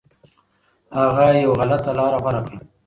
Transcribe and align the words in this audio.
هغه 1.01 1.25
یو 1.43 1.51
غلطه 1.59 1.91
لاره 1.97 2.17
غوره 2.23 2.41
کړه. 2.45 2.59